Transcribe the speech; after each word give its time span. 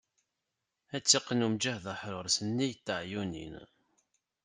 Ad 0.95 1.01
tt-iqqen 1.03 1.45
umjahed 1.47 1.85
aḥrur, 1.93 2.25
s 2.35 2.37
nnig 2.47 2.73
n 2.77 2.81
teɛyunin. 2.85 3.55